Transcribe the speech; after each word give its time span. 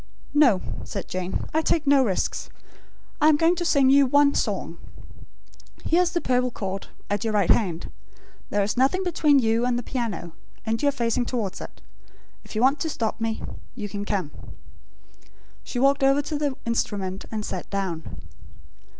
"No," 0.33 0.61
said 0.83 1.07
Jane. 1.07 1.45
"I 1.53 1.61
take 1.61 1.85
no 1.85 2.03
risks. 2.03 2.49
I 3.21 3.29
am 3.29 3.35
going 3.37 3.53
to 3.57 3.63
sing 3.63 3.91
you 3.91 4.07
one 4.07 4.33
song. 4.33 4.79
Here 5.85 6.01
is 6.01 6.13
the 6.13 6.19
purple 6.21 6.49
cord, 6.49 6.87
at 7.07 7.23
your 7.23 7.33
right 7.33 7.51
hand. 7.51 7.91
There 8.49 8.63
is 8.63 8.75
nothing 8.75 9.03
between 9.03 9.37
you 9.37 9.63
and 9.63 9.77
the 9.77 9.83
piano; 9.83 10.31
and 10.65 10.81
you 10.81 10.89
are 10.89 10.91
facing 10.91 11.27
towards 11.27 11.61
it. 11.61 11.81
If 12.43 12.55
you 12.55 12.61
want 12.63 12.79
to 12.79 12.89
stop 12.89 13.21
me 13.21 13.43
you 13.75 13.87
can 13.87 14.03
come." 14.03 14.31
She 15.63 15.77
walked 15.77 15.99
to 15.99 16.13
the 16.15 16.57
instrument, 16.65 17.25
and 17.31 17.45
sat 17.45 17.69
down. 17.69 18.17